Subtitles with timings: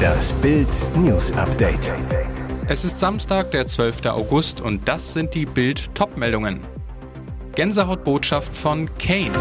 [0.00, 1.92] Das Bild News Update.
[2.68, 4.06] Es ist Samstag, der 12.
[4.06, 6.60] August und das sind die Bild Topmeldungen.
[7.54, 9.36] Gänsehautbotschaft von Kane.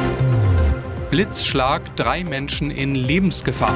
[1.11, 3.75] Blitzschlag, drei Menschen in Lebensgefahr.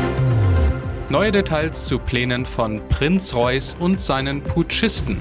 [1.09, 5.19] Neue Details zu Plänen von Prinz Reuß und seinen Putschisten.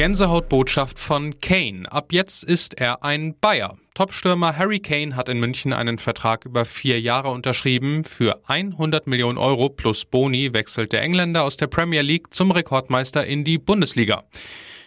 [0.00, 1.82] Gänsehautbotschaft von Kane.
[1.92, 3.76] Ab jetzt ist er ein Bayer.
[3.92, 8.04] Topstürmer Harry Kane hat in München einen Vertrag über vier Jahre unterschrieben.
[8.04, 13.26] Für 100 Millionen Euro plus Boni wechselt der Engländer aus der Premier League zum Rekordmeister
[13.26, 14.24] in die Bundesliga.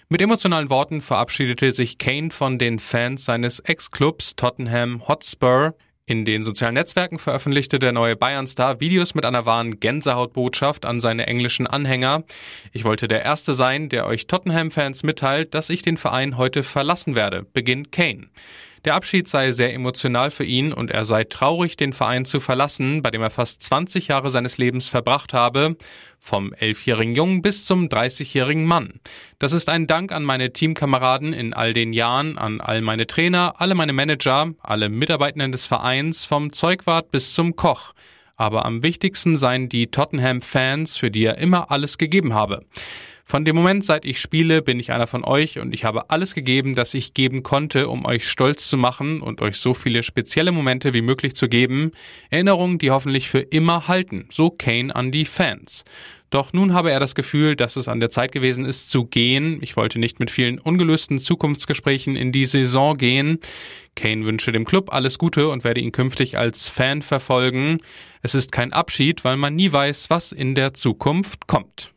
[0.09, 5.76] Mit emotionalen Worten verabschiedete sich Kane von den Fans seines Ex-Clubs Tottenham Hotspur.
[6.05, 11.27] In den sozialen Netzwerken veröffentlichte der neue Bayern-Star Videos mit einer wahren Gänsehautbotschaft an seine
[11.27, 12.23] englischen Anhänger.
[12.73, 17.16] Ich wollte der Erste sein, der euch Tottenham-Fans mitteilt, dass ich den Verein heute verlassen
[17.16, 18.27] werde, beginnt Kane.
[18.86, 23.02] Der Abschied sei sehr emotional für ihn und er sei traurig, den Verein zu verlassen,
[23.02, 25.77] bei dem er fast 20 Jahre seines Lebens verbracht habe,
[26.20, 28.99] vom elfjährigen Jungen bis zum 30-jährigen Mann.
[29.40, 33.54] Das ist ein Dank an meine Teamkameraden in all den Jahren, an all meine Trainer,
[33.57, 37.94] alle meine Manager, alle Mitarbeitenden des Vereins, vom Zeugwart bis zum Koch.
[38.35, 42.66] Aber am wichtigsten seien die Tottenham-Fans, für die er immer alles gegeben habe.
[43.26, 46.35] Von dem Moment, seit ich spiele, bin ich einer von euch und ich habe alles
[46.35, 50.52] gegeben, das ich geben konnte, um euch stolz zu machen und euch so viele spezielle
[50.52, 51.91] Momente wie möglich zu geben.
[52.29, 54.27] Erinnerungen, die hoffentlich für immer halten.
[54.29, 55.85] So Kane an die Fans.
[56.34, 59.60] Doch nun habe er das Gefühl, dass es an der Zeit gewesen ist zu gehen.
[59.62, 63.38] Ich wollte nicht mit vielen ungelösten Zukunftsgesprächen in die Saison gehen.
[63.96, 67.78] Kane wünsche dem Club alles Gute und werde ihn künftig als Fan verfolgen.
[68.24, 71.94] Es ist kein Abschied, weil man nie weiß, was in der Zukunft kommt.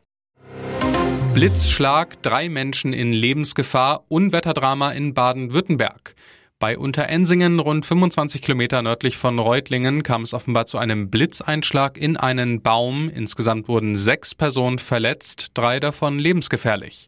[1.37, 6.15] Blitzschlag, drei Menschen in Lebensgefahr, Unwetterdrama in Baden-Württemberg.
[6.57, 12.17] Bei Unterensingen, rund 25 Kilometer nördlich von Reutlingen, kam es offenbar zu einem Blitzeinschlag in
[12.17, 13.11] einen Baum.
[13.13, 17.07] Insgesamt wurden sechs Personen verletzt, drei davon lebensgefährlich.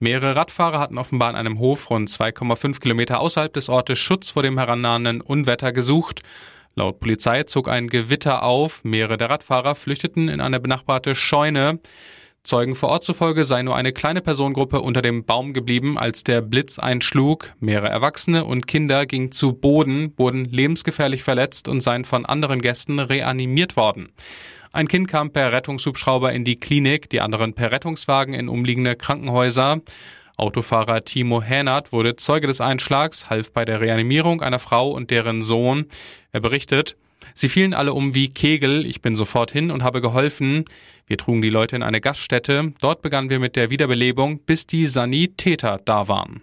[0.00, 4.42] Mehrere Radfahrer hatten offenbar an einem Hof rund 2,5 Kilometer außerhalb des Ortes Schutz vor
[4.42, 6.20] dem herannahenden Unwetter gesucht.
[6.74, 8.84] Laut Polizei zog ein Gewitter auf.
[8.84, 11.80] Mehrere der Radfahrer flüchteten in eine benachbarte Scheune.
[12.44, 16.40] Zeugen vor Ort zufolge sei nur eine kleine Personengruppe unter dem Baum geblieben, als der
[16.40, 17.52] Blitz einschlug.
[17.60, 22.98] Mehrere Erwachsene und Kinder gingen zu Boden, wurden lebensgefährlich verletzt und seien von anderen Gästen
[22.98, 24.10] reanimiert worden.
[24.72, 29.80] Ein Kind kam per Rettungshubschrauber in die Klinik, die anderen per Rettungswagen in umliegende Krankenhäuser.
[30.36, 35.42] Autofahrer Timo Hänert wurde Zeuge des Einschlags, half bei der Reanimierung einer Frau und deren
[35.42, 35.86] Sohn.
[36.32, 36.96] Er berichtet,
[37.34, 38.86] Sie fielen alle um wie Kegel.
[38.86, 40.64] Ich bin sofort hin und habe geholfen.
[41.06, 42.72] Wir trugen die Leute in eine Gaststätte.
[42.80, 46.42] Dort begannen wir mit der Wiederbelebung, bis die Sanitäter da waren.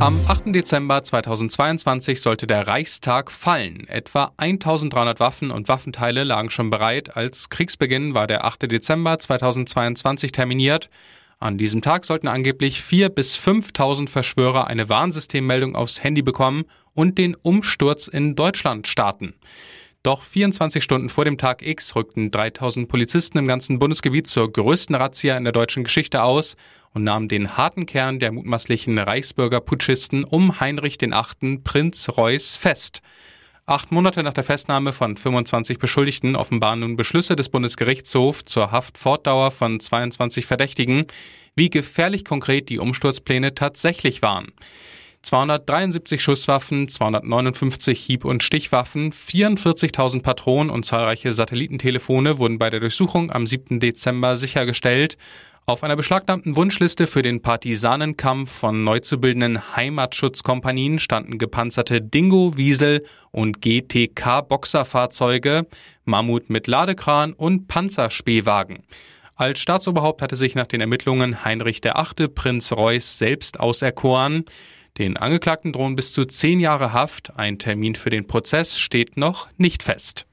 [0.00, 0.54] Am 8.
[0.54, 3.86] Dezember 2022 sollte der Reichstag fallen.
[3.88, 7.16] Etwa 1300 Waffen und Waffenteile lagen schon bereit.
[7.16, 8.70] Als Kriegsbeginn war der 8.
[8.70, 10.90] Dezember 2022 terminiert.
[11.44, 17.18] An diesem Tag sollten angeblich 4.000 bis 5.000 Verschwörer eine Warnsystemmeldung aufs Handy bekommen und
[17.18, 19.34] den Umsturz in Deutschland starten.
[20.02, 24.94] Doch 24 Stunden vor dem Tag X rückten 3000 Polizisten im ganzen Bundesgebiet zur größten
[24.94, 26.56] Razzia in der deutschen Geschichte aus
[26.94, 31.58] und nahmen den harten Kern der mutmaßlichen Reichsbürger-Putschisten um Heinrich VIII.
[31.62, 33.02] Prinz Reuß fest.
[33.66, 39.50] Acht Monate nach der Festnahme von 25 Beschuldigten offenbaren nun Beschlüsse des Bundesgerichtshofs zur Haftfortdauer
[39.52, 41.06] von 22 Verdächtigen,
[41.56, 44.52] wie gefährlich konkret die Umsturzpläne tatsächlich waren.
[45.22, 53.30] 273 Schusswaffen, 259 Hieb- und Stichwaffen, 44.000 Patronen und zahlreiche Satellitentelefone wurden bei der Durchsuchung
[53.30, 53.80] am 7.
[53.80, 55.16] Dezember sichergestellt.
[55.66, 62.54] Auf einer beschlagnahmten Wunschliste für den Partisanenkampf von neu zu bildenden Heimatschutzkompanien standen gepanzerte Dingo,
[62.54, 65.66] Wiesel und GTK-Boxerfahrzeuge,
[66.04, 68.82] Mammut mit Ladekran und Panzerspähwagen.
[69.36, 72.28] Als Staatsoberhaupt hatte sich nach den Ermittlungen Heinrich VIII.
[72.28, 74.44] Prinz Reuß selbst auserkoren.
[74.98, 77.38] Den Angeklagten drohen bis zu zehn Jahre Haft.
[77.38, 80.26] Ein Termin für den Prozess steht noch nicht fest.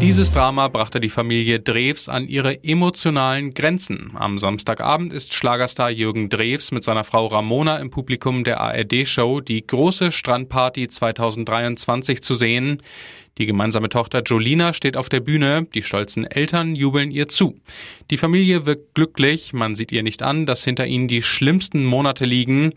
[0.00, 4.12] Dieses Drama brachte die Familie Drews an ihre emotionalen Grenzen.
[4.14, 9.66] Am Samstagabend ist Schlagerstar Jürgen Drews mit seiner Frau Ramona im Publikum der ARD-Show Die
[9.66, 12.82] große Strandparty 2023 zu sehen.
[13.38, 17.58] Die gemeinsame Tochter Jolina steht auf der Bühne, die stolzen Eltern jubeln ihr zu.
[18.10, 22.24] Die Familie wirkt glücklich, man sieht ihr nicht an, dass hinter ihnen die schlimmsten Monate
[22.24, 22.74] liegen.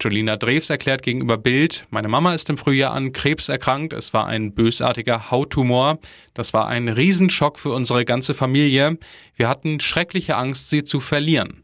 [0.00, 4.26] Jolina Drews erklärt gegenüber Bild, meine Mama ist im Frühjahr an Krebs erkrankt, es war
[4.26, 5.98] ein bösartiger Hauttumor.
[6.34, 8.98] Das war ein Riesenschock für unsere ganze Familie.
[9.36, 11.62] Wir hatten schreckliche Angst, sie zu verlieren.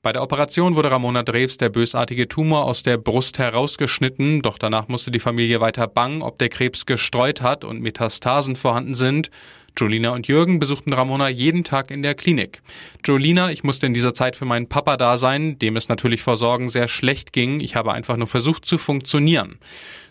[0.00, 4.86] Bei der Operation wurde Ramona Drews der bösartige Tumor aus der Brust herausgeschnitten, doch danach
[4.86, 9.32] musste die Familie weiter bangen, ob der Krebs gestreut hat und Metastasen vorhanden sind.
[9.76, 12.62] Jolina und Jürgen besuchten Ramona jeden Tag in der Klinik.
[13.04, 16.36] Jolina, ich musste in dieser Zeit für meinen Papa da sein, dem es natürlich vor
[16.36, 17.58] Sorgen sehr schlecht ging.
[17.58, 19.58] Ich habe einfach nur versucht zu funktionieren.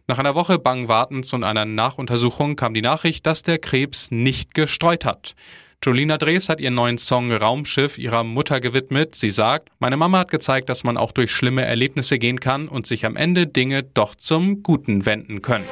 [0.05, 4.53] Nach einer Woche bangen Wartens und einer Nachuntersuchung kam die Nachricht, dass der Krebs nicht
[4.53, 5.35] gestreut hat.
[5.83, 9.15] Jolina Drews hat ihren neuen Song Raumschiff ihrer Mutter gewidmet.
[9.15, 12.87] Sie sagt, meine Mama hat gezeigt, dass man auch durch schlimme Erlebnisse gehen kann und
[12.87, 15.67] sich am Ende Dinge doch zum Guten wenden können.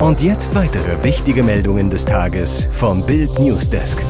[0.00, 4.04] Und jetzt weitere wichtige Meldungen des Tages vom Bild Newsdesk.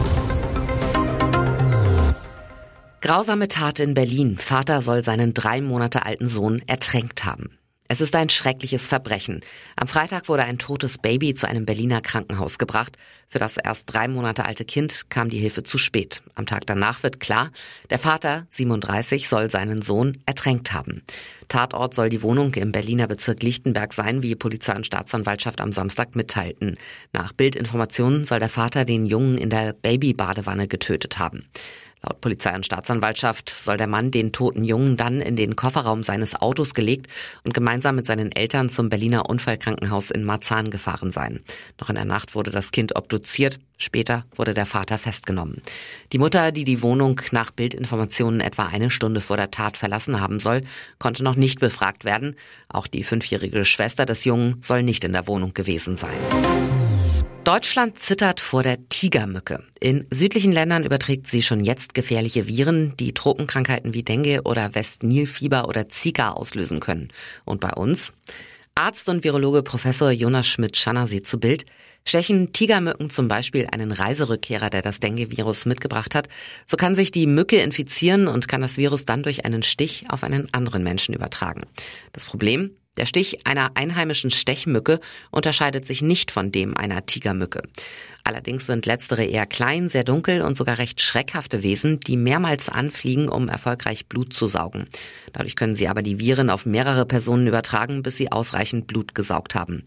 [3.03, 4.39] Grausame Tat in Berlin.
[4.39, 7.59] Vater soll seinen drei Monate alten Sohn ertränkt haben.
[7.87, 9.43] Es ist ein schreckliches Verbrechen.
[9.77, 12.97] Am Freitag wurde ein totes Baby zu einem Berliner Krankenhaus gebracht.
[13.29, 16.23] Für das erst drei Monate alte Kind kam die Hilfe zu spät.
[16.35, 17.51] Am Tag danach wird klar,
[17.91, 21.03] der Vater, 37, soll seinen Sohn ertränkt haben.
[21.49, 26.17] Tatort soll die Wohnung im Berliner Bezirk Lichtenberg sein, wie Polizei und Staatsanwaltschaft am Samstag
[26.17, 26.79] mitteilten.
[27.13, 31.45] Nach Bildinformationen soll der Vater den Jungen in der Babybadewanne getötet haben.
[32.07, 36.35] Laut Polizei und Staatsanwaltschaft soll der Mann den toten Jungen dann in den Kofferraum seines
[36.35, 37.07] Autos gelegt
[37.45, 41.41] und gemeinsam mit seinen Eltern zum Berliner Unfallkrankenhaus in Marzahn gefahren sein.
[41.81, 43.59] Noch in der Nacht wurde das Kind obduziert.
[43.79, 45.63] Später wurde der Vater festgenommen.
[46.13, 50.41] Die Mutter, die die Wohnung nach Bildinformationen etwa eine Stunde vor der Tat verlassen haben
[50.41, 50.63] soll,
[50.99, 52.37] konnte noch nicht befragt werden.
[52.69, 56.19] Auch die fünfjährige Schwester des Jungen soll nicht in der Wohnung gewesen sein.
[57.45, 59.63] Deutschland zittert vor der Tigermücke.
[59.79, 65.69] In südlichen Ländern überträgt sie schon jetzt gefährliche Viren, die Tropenkrankheiten wie Dengue oder Westnilfieber
[65.69, 67.13] oder Zika auslösen können.
[67.45, 68.15] Und bei uns?
[68.75, 71.67] Arzt und Virologe Professor Jonas Schmidt-Schanner zu Bild.
[72.07, 76.29] Stechen Tigermücken zum Beispiel einen Reiserückkehrer, der das Dengue-Virus mitgebracht hat,
[76.67, 80.25] so kann sich die Mücke infizieren und kann das Virus dann durch einen Stich auf
[80.25, 81.65] einen anderen Menschen übertragen.
[82.15, 82.71] Das Problem?
[82.97, 85.01] Der Stich einer einheimischen Stechmücke
[85.33, 87.63] unterscheidet sich nicht von dem einer Tigermücke.
[88.23, 93.29] Allerdings sind letztere eher klein, sehr dunkel und sogar recht schreckhafte Wesen, die mehrmals anfliegen,
[93.29, 94.87] um erfolgreich Blut zu saugen.
[95.33, 99.57] Dadurch können sie aber die Viren auf mehrere Personen übertragen, bis sie ausreichend Blut gesaugt
[99.57, 99.83] haben.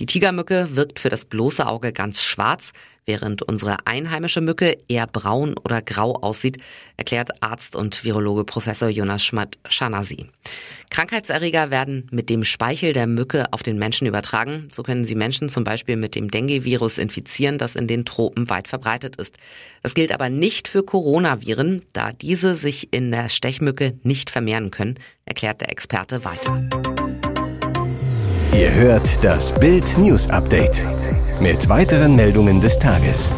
[0.00, 2.72] Die Tigermücke wirkt für das bloße Auge ganz schwarz,
[3.04, 6.58] während unsere einheimische Mücke eher braun oder grau aussieht,
[6.96, 10.26] erklärt Arzt und Virologe Professor Jonas Schmidt-Schanasi.
[10.94, 14.68] Krankheitserreger werden mit dem Speichel der Mücke auf den Menschen übertragen.
[14.70, 18.68] So können sie Menschen zum Beispiel mit dem Dengue-Virus infizieren, das in den Tropen weit
[18.68, 19.36] verbreitet ist.
[19.82, 24.94] Das gilt aber nicht für Coronaviren, da diese sich in der Stechmücke nicht vermehren können,
[25.24, 26.62] erklärt der Experte weiter.
[28.56, 30.84] Ihr hört das Bild News Update
[31.40, 33.32] mit weiteren Meldungen des Tages.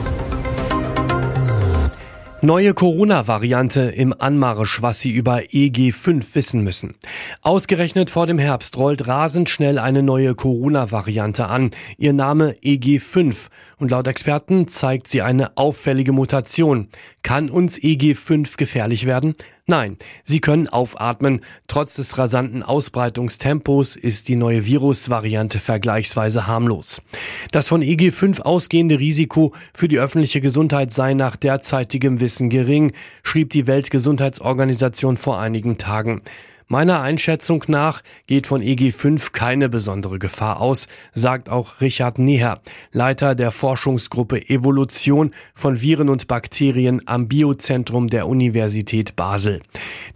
[2.47, 6.95] Neue Corona-Variante im Anmarsch, was Sie über EG5 wissen müssen.
[7.43, 11.73] Ausgerechnet vor dem Herbst rollt rasend schnell eine neue Corona-Variante an.
[11.99, 13.49] Ihr Name EG5.
[13.79, 16.87] Und laut Experten zeigt sie eine auffällige Mutation.
[17.25, 19.35] Kann uns EG5 gefährlich werden?
[19.69, 21.41] Nein, sie können aufatmen.
[21.67, 27.03] Trotz des rasanten Ausbreitungstempos ist die neue Virusvariante vergleichsweise harmlos.
[27.51, 32.93] Das von EG5 ausgehende Risiko für die öffentliche Gesundheit sei nach derzeitigem Wissen gering,
[33.25, 36.23] schrieb die Weltgesundheitsorganisation vor einigen Tagen.
[36.69, 43.37] Meiner Einschätzung nach geht von EG5 keine besondere Gefahr aus, sagt auch Richard Neher, Leiter
[43.37, 49.61] der Forschungsgruppe Evolution von Viren und Bakterien am Biozentrum der Universität Basel.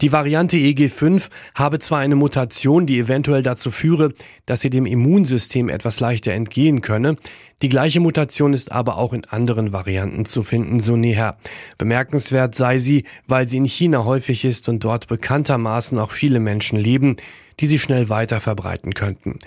[0.01, 4.13] Die Variante EG5 habe zwar eine Mutation, die eventuell dazu führe,
[4.47, 7.15] dass sie dem Immunsystem etwas leichter entgehen könne,
[7.63, 11.37] die gleiche Mutation ist aber auch in anderen Varianten zu finden, so näher.
[11.77, 16.79] Bemerkenswert sei sie, weil sie in China häufig ist und dort bekanntermaßen auch viele Menschen
[16.79, 17.17] leben,
[17.61, 19.39] die sie schnell weiter verbreiten könnten.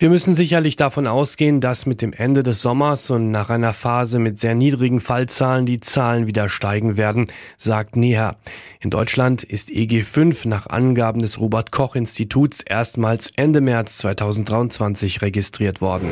[0.00, 4.20] Wir müssen sicherlich davon ausgehen, dass mit dem Ende des Sommers und nach einer Phase
[4.20, 7.26] mit sehr niedrigen Fallzahlen die Zahlen wieder steigen werden,
[7.56, 8.36] sagt Neha.
[8.78, 15.80] In Deutschland ist EG5 nach Angaben des Robert Koch Instituts erstmals Ende März 2023 registriert
[15.80, 16.10] worden.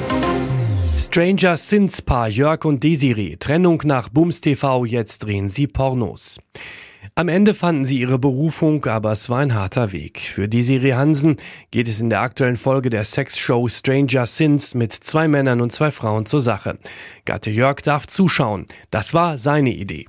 [0.99, 3.37] Stranger Sins Paar Jörg und Desiree.
[3.37, 6.39] Trennung nach Bums TV, jetzt drehen sie Pornos.
[7.15, 10.21] Am Ende fanden sie ihre Berufung, aber es war ein harter Weg.
[10.21, 11.37] Für Desiree Hansen
[11.71, 15.91] geht es in der aktuellen Folge der Sexshow Stranger Sins mit zwei Männern und zwei
[15.91, 16.79] Frauen zur Sache.
[17.27, 18.65] Gatte Jörg darf zuschauen.
[18.91, 20.07] Das war seine Idee.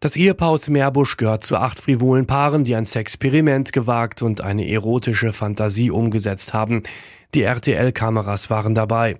[0.00, 4.66] Das Ehepaar aus Meerbusch gehört zu acht frivolen Paaren, die ein Sexperiment gewagt und eine
[4.68, 6.84] erotische Fantasie umgesetzt haben.
[7.34, 9.16] Die RTL-Kameras waren dabei.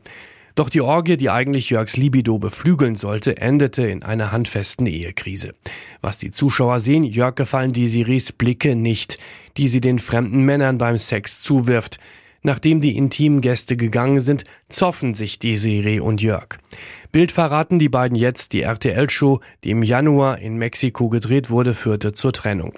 [0.54, 5.54] Doch die Orgie, die eigentlich Jörgs Libido beflügeln sollte, endete in einer handfesten Ehekrise.
[6.02, 9.18] Was die Zuschauer sehen, Jörg gefallen Desiris Blicke nicht,
[9.56, 11.98] die sie den fremden Männern beim Sex zuwirft.
[12.42, 16.58] Nachdem die intimen Gäste gegangen sind, zoffen sich Desiree und Jörg.
[17.12, 22.12] Bild verraten die beiden jetzt, die RTL-Show, die im Januar in Mexiko gedreht wurde, führte
[22.12, 22.72] zur Trennung.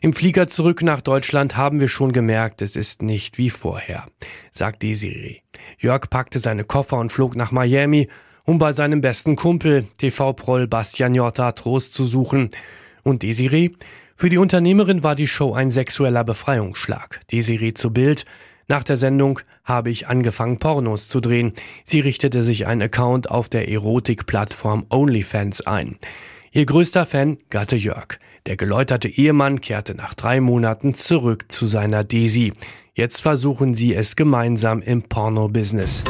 [0.00, 4.06] Im Flieger zurück nach Deutschland haben wir schon gemerkt, es ist nicht wie vorher,
[4.52, 5.38] sagt Desiree.
[5.78, 8.08] Jörg packte seine Koffer und flog nach Miami,
[8.44, 12.50] um bei seinem besten Kumpel, TV-Proll Bastian Jotta, Trost zu suchen.
[13.02, 13.70] Und Desiree?
[14.16, 17.20] Für die Unternehmerin war die Show ein sexueller Befreiungsschlag.
[17.30, 18.24] Desiree zu Bild.
[18.68, 21.54] Nach der Sendung habe ich angefangen, Pornos zu drehen.
[21.84, 25.98] Sie richtete sich einen Account auf der Erotikplattform OnlyFans ein.
[26.52, 28.18] Ihr größter Fan, Gatte Jörg.
[28.48, 32.54] Der geläuterte Ehemann kehrte nach drei Monaten zurück zu seiner Desi.
[32.94, 36.02] Jetzt versuchen sie es gemeinsam im Porno-Business.